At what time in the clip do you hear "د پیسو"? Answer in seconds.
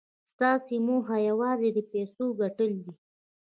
1.73-2.25